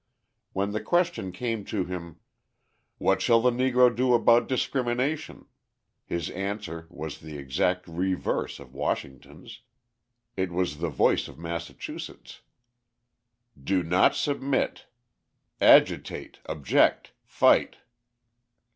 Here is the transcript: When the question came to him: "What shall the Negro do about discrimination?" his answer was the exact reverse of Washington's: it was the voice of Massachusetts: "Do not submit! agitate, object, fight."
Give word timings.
When 0.53 0.71
the 0.71 0.81
question 0.81 1.31
came 1.31 1.63
to 1.65 1.85
him: 1.85 2.21
"What 2.97 3.21
shall 3.21 3.39
the 3.39 3.51
Negro 3.51 3.95
do 3.95 4.15
about 4.15 4.47
discrimination?" 4.47 5.45
his 6.03 6.31
answer 6.31 6.87
was 6.89 7.19
the 7.19 7.37
exact 7.37 7.87
reverse 7.87 8.59
of 8.59 8.73
Washington's: 8.73 9.61
it 10.35 10.51
was 10.51 10.79
the 10.79 10.89
voice 10.89 11.27
of 11.27 11.37
Massachusetts: 11.37 12.41
"Do 13.63 13.83
not 13.83 14.15
submit! 14.15 14.87
agitate, 15.61 16.39
object, 16.47 17.11
fight." 17.23 17.75